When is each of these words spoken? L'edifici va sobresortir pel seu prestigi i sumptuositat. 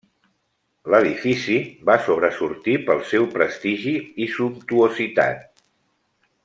L'edifici 0.93 1.57
va 1.89 1.97
sobresortir 2.07 2.75
pel 2.89 3.05
seu 3.13 3.29
prestigi 3.37 3.95
i 4.27 4.31
sumptuositat. 4.37 5.47